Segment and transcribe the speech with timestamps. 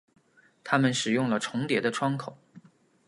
[0.63, 2.35] 他们使用了重叠的窗口。